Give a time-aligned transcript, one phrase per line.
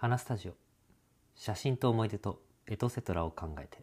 [0.00, 0.52] 花スタジオ。
[1.34, 3.82] 写真と思い出とエトセトラを考えて。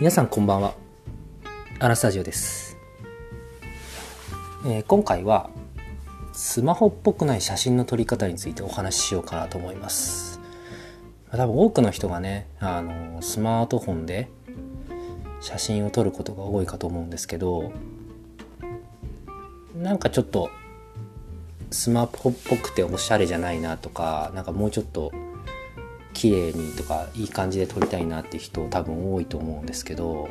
[0.00, 0.72] 皆さんこんばんは。
[1.78, 2.78] アナスタジオです、
[4.64, 5.50] えー今回は
[6.32, 10.40] スマホっぽくない写真の撮り方についてお話ししようかなと思います。
[11.30, 14.30] 多分多くの人がねあのスマートフォンで
[15.44, 17.70] 写真を撮ることが多いかと思うんですけど
[19.76, 20.48] なんかちょっと
[21.70, 25.12] スマホっぽくておしゃれじゃないなとかなんかもうちょっと
[26.14, 30.30] 綺麗にとかいい感じで撮りたいなって人多分多いと思うんですけど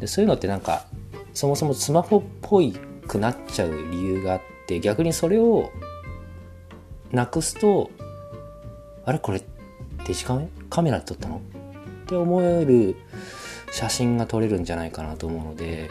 [0.00, 0.86] でそういうのってなんか
[1.32, 2.72] そもそもスマホっぽい
[3.06, 5.70] くなっちゃう理由があって逆にそれを
[7.12, 7.90] なくすと
[9.04, 9.42] あれこれ
[10.08, 10.48] デジカメ？
[10.68, 11.40] カメラで撮ったの？
[12.02, 12.96] って思える
[13.70, 15.90] 写真が撮れるんじゃないかなと思うので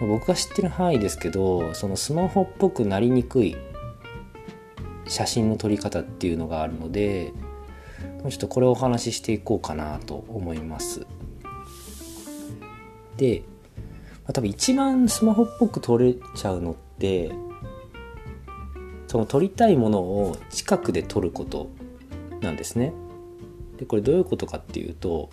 [0.00, 3.56] 僕が知ってる範囲ですけどそのスマホっぽくなりにくい
[5.06, 7.32] 写真の撮り方っていうのがあるので
[8.22, 11.06] ちょっとこれをお話ししていこうかなと思います。
[13.18, 13.42] で、
[14.24, 17.30] まあ、多分一番スマホっぽく撮れちゃうのって
[19.06, 21.68] その撮りたいものを近くで撮ること
[22.40, 22.92] なんですね。
[23.78, 25.30] でこれどういうことかっていうと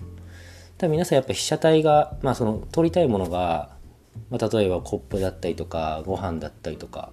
[0.78, 3.70] 多分皆さんやっぱ被写体が、まあ、その撮りたいものが、
[4.30, 7.12] まあ、例えばコップだったりとかご飯だったりとか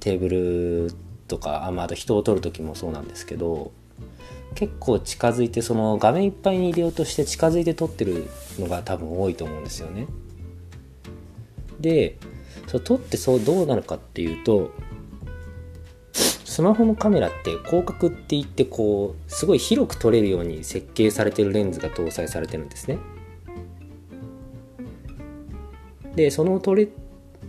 [0.00, 0.94] テーブル
[1.26, 3.72] とかあ,、まあ、あと人を撮る時もそうなんですけど
[4.54, 10.06] 結構近づいてその画面いっぱいに入れようとして近づいて撮ってるのが多分多いと思うんですよね。
[11.80, 12.16] で
[12.68, 14.70] そ撮ってそうどうなるかっていうと
[16.54, 22.98] スマホのカメラって広角って言ってこうすごい広く撮れるように設計されてるレンズが搭載されてるんですね。
[26.14, 26.86] でその撮れ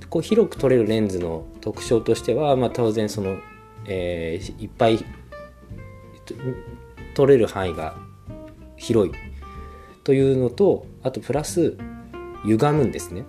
[0.10, 3.38] こう広く撮れるレンズの特徴としては、まあ、当然その、
[3.86, 5.06] えーいっぱい
[7.14, 7.96] 撮れる範囲が
[8.76, 9.14] 広い
[10.04, 11.78] というのとあとプラス
[12.44, 13.24] 歪むんですね。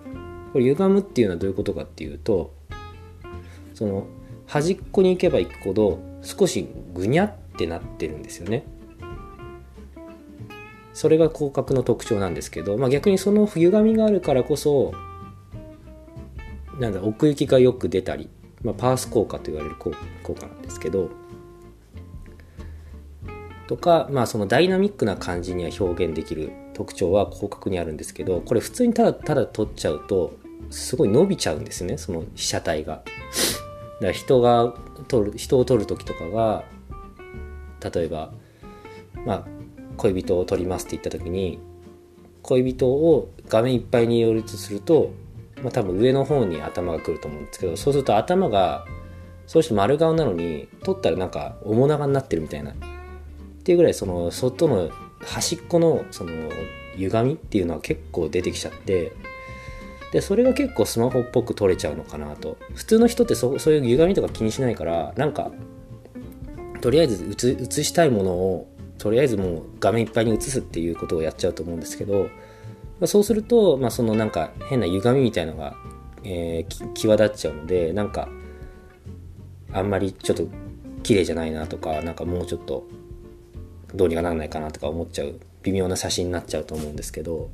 [0.53, 2.55] これ歪むっていうのはどういうことかっていうと
[3.75, 4.07] その
[4.47, 8.65] 端っこに行けば行くほど少しぐにゃってなってるんですよね。
[10.93, 14.93] それが広角の特徴なんですけど、まあ、逆にその歪みがあるからこそ
[16.79, 18.29] なんだ奥行きがよく出たり、
[18.63, 19.91] まあ、パース効果と言われる効
[20.23, 21.11] 効果なんですけど
[23.67, 30.35] とか、まあ、そのダイナミックな感じには表現できる特徴は広角にあるんですけどこれ普通にただただ撮っちゃうと
[30.71, 33.03] すごい伸びちゃうんですねその被写体が。
[34.01, 34.73] だ人が
[35.07, 36.63] 撮る人を撮る時とかが
[37.93, 38.31] 例えば
[39.25, 39.45] まあ
[39.97, 41.59] 恋人を撮りますって言った時に
[42.43, 45.11] 恋人を画面いっぱいに寄るとすると、
[45.61, 48.85] まあ、多分上の方に頭が来ると思うんですけどそうすると頭が
[49.47, 52.71] そうして丸顔なのに撮ったらなんか面長になってるみたいな。
[52.71, 52.75] っ
[53.63, 56.31] ていうぐらいその外の端っこのその
[56.95, 59.11] 歪みっていうのは結構出てきちゃって
[60.11, 62.57] でそれが結構スマホっぽく撮れちゃうのかなと。
[62.73, 65.51] 普通の人ってそそういう歪みとか気にしないからなんか
[66.81, 72.29] とりあえず写したいものをとりあえずもう画面いっぱいに映すっていうことをやっちゃうと思うんですけど、ま
[73.01, 75.75] あ、そうすると、まあ、そのなんか変な歪みみたいのが、
[76.23, 78.29] えー際立っちゃうのでなんか
[79.73, 80.47] あんまりちょっと
[81.03, 82.87] 綺麗じゃないなとかなんかもうちょっと
[83.93, 87.49] どうにかならないかなとか思っちゃう微妙な写真になっちゃうと思うんですけど。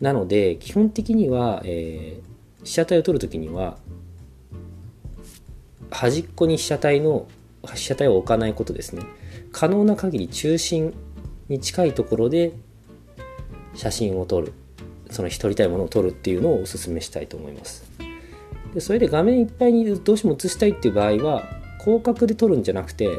[0.00, 2.30] なので基本的には、えー
[2.64, 3.78] 被写体を撮るときには
[5.90, 7.26] 端っこに被写体の
[7.66, 9.02] 被写体を置かないことですね。
[9.52, 10.94] 可能な限り中心
[11.48, 12.52] に近いところで
[13.74, 14.52] 写真を撮る。
[15.10, 17.90] その撮りたいものを撮るっていうのをお勧めしたいと思います。
[18.72, 21.42] でそれで画面いっぱいにどうしても写したいっていう場合は
[21.82, 23.18] 広角で撮るんじゃなくて、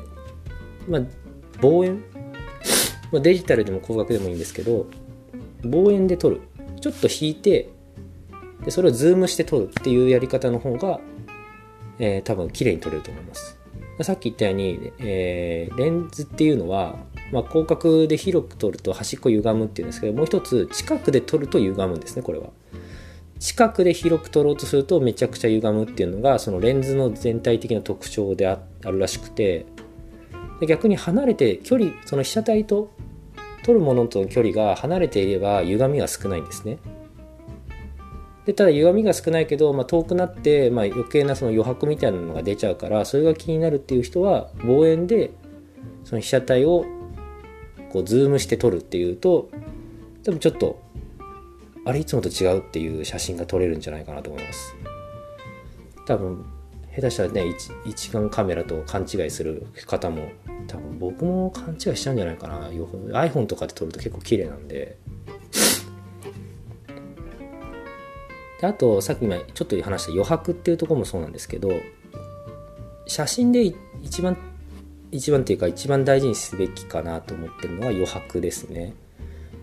[0.88, 1.02] まあ、
[1.60, 2.02] 望遠、
[3.12, 4.88] まあ、デジタルでも広角でもいいんですけど
[5.64, 6.42] 望遠で撮る。
[6.82, 7.70] ちょっと引いて
[8.66, 11.00] でそれをズームして撮るっていうやり方の方が、
[12.00, 13.58] えー多分綺麗に撮れると思います。
[14.02, 16.98] さっき言ったように、えーレンズっていうのは、
[17.32, 22.50] まあ、広角で広く撮ると端っこ歪むっていうんですけどもう一つ近くで撮ると歪むんですねこれは。
[23.40, 29.66] 近くで広く撮ろうとするとめちゃくちゃ歪むっていうのがそのレンズの全体的な特徴であるらしくて
[30.68, 32.92] 逆に離れて距離その被写体と
[33.64, 36.80] 撮るものとの距離が離れていれば歪みが少ないんですね。
[38.46, 45.32] でただ歪みが少ないけど、まあ、遠くなって、まあ、余計なその余白みたいなのが出ちゃうからそれが気になるっていう人は望遠で
[46.04, 46.86] その被写体を
[47.92, 49.50] こうズームして撮るっていうと
[50.24, 50.82] 多分ちょっと
[51.86, 54.76] あれいつもと違うっていう写真が撮れるんじゃないかなと思います。
[56.06, 56.46] 多分
[56.96, 57.46] 下手したらね
[57.86, 60.30] 一眼カメラと勘違いする方も
[60.68, 62.70] 多分僕も勘違いしちゃうんじゃないかな。
[62.70, 64.98] iPhone とかで撮ると結構綺麗なんで。
[68.60, 71.72] であとさっき今ちょっと話した余白っていうところもそうなんですけど
[73.08, 73.74] 写真で
[74.04, 74.38] 一番
[75.12, 78.94] 一番っていうか一番大事にすべきかなと思ってるのは余白ですね。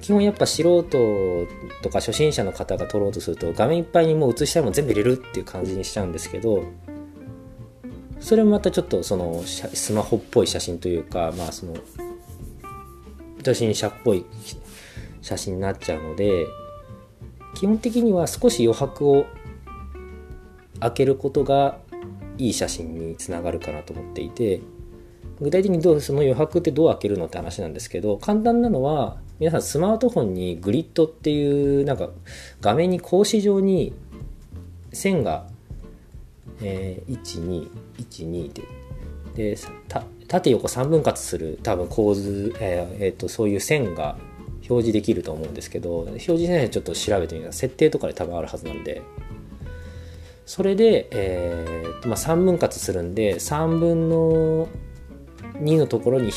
[0.01, 1.47] 基本やっぱ素人
[1.83, 6.65] とか初心者の方が撮ろうとすると画面いっぱいにもう写したいもの全部入れるっていう感じにしちゃうんですけど
[8.21, 11.75] それもまたちょっとそのスマホっぽい写真というかまあその
[13.39, 14.25] 初心者っぽい
[15.23, 16.47] 写真になっちゃうので
[17.55, 19.27] 基本的には少し余白を
[20.81, 21.79] 開けることが
[22.37, 24.61] いい写真につながるかなと思っていて
[25.41, 32.11] 具体的にどうその余白ってどう開けるのって話なんですけど簡単なのは皆さんスマートフォンにグリッドっていうなんか
[32.61, 33.95] 画面に格子状に
[34.93, 35.47] 線が、
[36.63, 37.69] えー、
[38.11, 38.63] 1212で
[39.35, 39.57] で
[40.27, 44.17] 縦横3分割する多分構図、えーえーと、そういう線が
[44.69, 49.03] 表示できると思うんですけど表示線ちょっと調べてみたら設定とかで多分あるはずなんで。
[50.45, 54.67] それで、えーまあ、3分割するんで3分の
[55.61, 56.31] 2のところに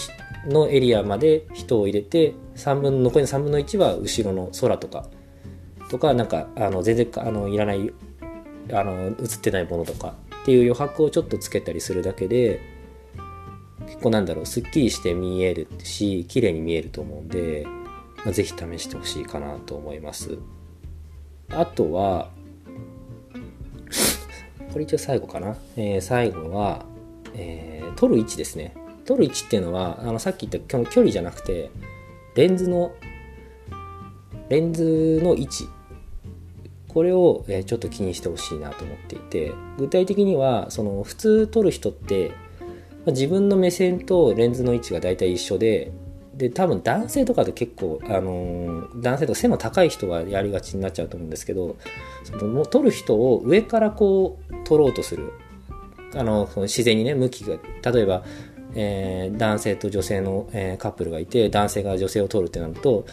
[0.48, 5.06] のエリアまで人を入れて3分残りの3分の1は後ろの空とか
[5.90, 7.90] とかなんかあの全然あのいらない
[8.72, 12.62] あの映ってないものとかっていう余白をちょっとつけたりするだけで
[13.86, 17.66] 結構なんだろうすっきりして見えるし綺麗に見えると思うんで、
[18.18, 20.38] まあ、ぜひ試してほしいかなと思います。
[21.50, 22.30] あとは
[24.72, 26.86] これ一応最後かな、えー、最後は、
[27.36, 28.74] えー、撮る位置ですね。
[29.06, 31.70] 撮る位置っていうのはあのさっき言った距離じゃなくて
[32.36, 32.94] レンズの
[34.48, 35.68] レンズの位置
[36.94, 42.32] これを、ちょっと気にしてほしいなと思っていて具体的にはその普通撮る人って
[43.08, 45.92] 自分の目線とレンズの位置が大体一緒で
[46.36, 51.78] で多分男性とかで結構、あの男性とか背の高い人がやりがちになっちゃうと思うんですけど
[52.24, 55.32] その撮る人を上からこう撮ろうとする。
[56.14, 57.56] あの自然にね向きが
[57.90, 58.24] 例えば
[58.74, 63.06] えー、男性と女性の、えー、カップルがいて男性が女性を取るってなると、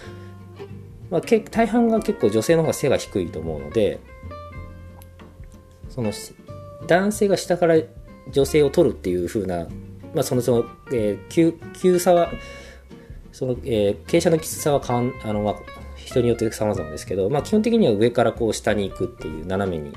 [1.10, 3.98] まあ、大半が結構女性の方が背が低いと思うので
[5.88, 6.12] その
[6.86, 7.76] 男性が下から
[8.30, 9.66] 女性を取るっていう風な、
[10.14, 12.30] まあ、そのその、えー、急急さは
[13.32, 15.54] その、えー、傾斜のきつさはかんあの、まあ、
[15.96, 19.92] 人によって様々ですけど、まあ、基本的には上からこう下に行くっていう斜めに、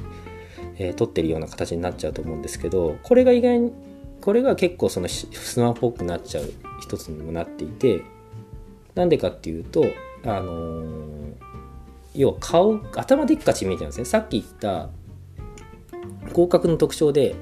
[0.78, 3.74] えー、取ってるような形になっちゃうと思うんですけどこれが意外に
[4.22, 8.04] これが結構そのスマホっぽくなっちゃう一つにもなっていて
[8.94, 9.86] なんでかっていうと
[10.24, 11.36] あのー、
[12.16, 14.06] 要は顔頭でっかち見えちゃうんですね。
[14.06, 14.90] さっき言った
[16.30, 17.36] 広角の特徴で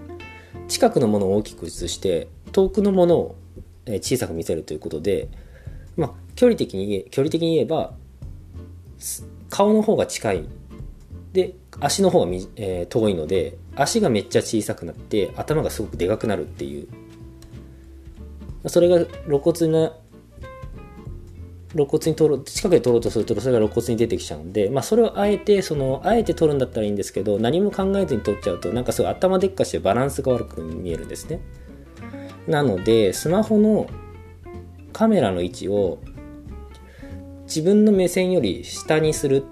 [0.67, 3.35] 近くのものを大きく映して遠くのものを
[3.85, 5.29] 小さく見せるということで、
[5.97, 7.93] まあ、距離的に距離的に言えば
[9.49, 10.49] 顔の方が近い。
[11.33, 16.87] で足の方が、えー、遠いので足がめっちゃ小さくなって頭がすごくでかくなるっていう。
[18.67, 19.93] それが露骨な
[21.73, 31.41] 露骨に取ろう近くで取ろうとするとそれが露骨に出てきちゃうんで、まあ、それをあえてそのあえて取るんだったらいいんですけど何も考えずに取っちゃうとなんかすごい頭でっかしてバランスが悪く見えるんですね
[32.47, 33.87] なのでスマホの
[34.93, 35.99] カメラの位置を
[37.43, 39.43] 自分の目線より下にする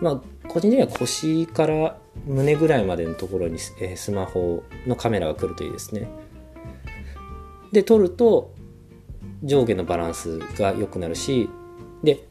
[0.00, 6.08] まあ個人的には腰から胸ぐらいまでのところに、スマホのカメラが来るといいですね。
[7.72, 8.54] で撮ると
[9.42, 11.48] 上下のバランスが良くなるし
[12.02, 12.26] で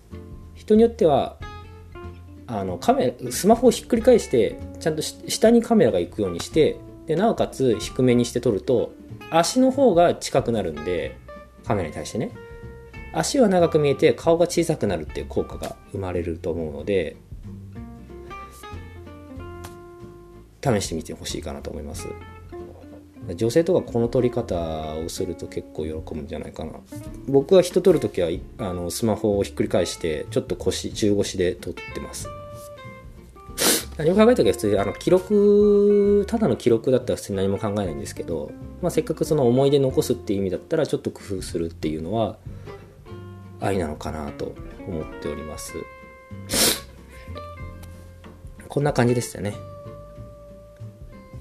[0.54, 1.38] 人によっては
[2.48, 8.94] あのカメラスマホをひっくり返してちゃんと下にカメラが行くようにしてでなおかつ低めにして撮ると
[9.30, 11.18] 足の方が近くなるんで
[11.64, 12.32] カメラに対してね。
[13.16, 17.16] 足は長く見えて顔が小さくなるっていう効果が生まれると思うので
[20.62, 22.10] 試してみてほしいかなと思います。
[23.34, 24.56] 女性とかこの撮り方
[24.98, 26.74] をすると結構喜ぶんじゃないかな。
[27.28, 28.30] 僕は人撮るときは
[28.60, 32.30] あのスマホをひっくり返してちょっと腰中腰で撮ってます。
[33.98, 38.52] 何も考えた時は普通あの記録ただの記録だったら普通に何も考えないんですけど、
[38.82, 42.38] まあ、せっかくその思い出残すっていう意味だったらちょっと工夫するっていうのは
[43.62, 44.54] ありなのかなと
[44.86, 45.74] 思っております。
[48.68, 49.56] こんな感じでしたね。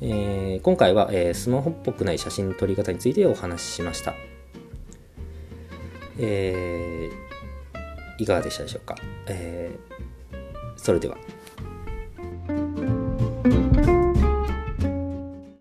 [0.07, 4.13] えー、今回は、えー、スマホっぽくない写真の撮り方についてお話ししました。
[6.19, 8.97] えー、いかがでしたでしょうか、
[9.27, 9.75] え、
[10.77, 11.17] それでは。